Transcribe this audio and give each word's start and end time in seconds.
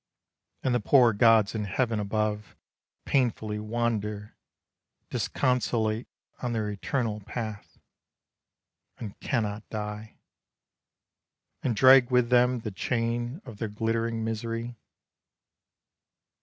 And 0.63 0.73
the 0.73 0.79
poor 0.79 1.13
gods 1.13 1.53
in 1.53 1.65
heaven 1.65 1.99
above 1.99 2.55
Painfully 3.05 3.59
wander 3.59 4.35
Disconsolate 5.11 6.07
on 6.41 6.53
their 6.53 6.71
eternal 6.71 7.19
path, 7.19 7.77
And 8.97 9.19
cannot 9.19 9.69
die; 9.69 10.17
And 11.61 11.75
drag 11.75 12.09
with 12.09 12.29
them 12.31 12.61
The 12.61 12.71
chain 12.71 13.43
of 13.45 13.59
their 13.59 13.67
glittering 13.67 14.23
misery. 14.23 14.75